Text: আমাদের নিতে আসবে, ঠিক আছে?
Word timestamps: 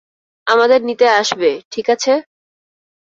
আমাদের 0.47 0.79
নিতে 0.83 1.07
আসবে, 1.11 1.49
ঠিক 1.71 1.87
আছে? 1.89 2.13